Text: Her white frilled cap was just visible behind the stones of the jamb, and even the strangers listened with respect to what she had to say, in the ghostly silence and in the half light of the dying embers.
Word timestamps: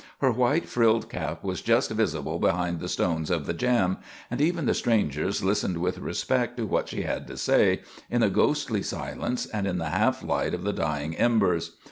Her 0.19 0.31
white 0.31 0.67
frilled 0.67 1.11
cap 1.11 1.43
was 1.43 1.61
just 1.61 1.91
visible 1.91 2.39
behind 2.39 2.79
the 2.79 2.89
stones 2.89 3.29
of 3.29 3.45
the 3.45 3.53
jamb, 3.53 3.97
and 4.31 4.41
even 4.41 4.65
the 4.65 4.73
strangers 4.73 5.43
listened 5.43 5.77
with 5.77 5.99
respect 5.99 6.57
to 6.57 6.65
what 6.65 6.89
she 6.89 7.03
had 7.03 7.27
to 7.27 7.37
say, 7.37 7.81
in 8.09 8.21
the 8.21 8.29
ghostly 8.31 8.81
silence 8.81 9.45
and 9.45 9.67
in 9.67 9.77
the 9.77 9.89
half 9.91 10.23
light 10.23 10.55
of 10.55 10.63
the 10.63 10.73
dying 10.73 11.15
embers. 11.15 11.73